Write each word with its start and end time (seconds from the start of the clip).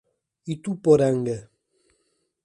Ituporanga 0.53 1.35